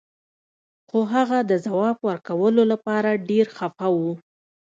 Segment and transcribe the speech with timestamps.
[0.87, 3.97] خو هغه د ځواب ورکولو لپاره ډیر خفه و